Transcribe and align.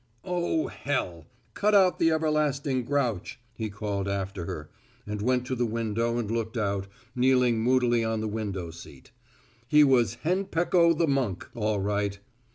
"Oh, 0.23 0.65
hell! 0.65 1.27
cut 1.53 1.75
out 1.75 1.99
the 1.99 2.09
everlasting 2.09 2.85
grouch," 2.85 3.39
he 3.53 3.69
called 3.69 4.07
after 4.07 4.45
her, 4.45 4.71
and 5.05 5.21
went 5.21 5.45
to 5.45 5.53
the 5.55 5.67
window 5.67 6.17
and 6.17 6.31
looked 6.31 6.57
out, 6.57 6.87
kneeling 7.15 7.59
moodily 7.59 8.03
on 8.03 8.19
the 8.19 8.27
window 8.27 8.71
seat. 8.71 9.11
He 9.67 9.83
was 9.83 10.15
Henpecko 10.23 10.93
the 10.97 11.05
Monk, 11.07 11.47
all 11.53 11.79
right. 11.79 12.17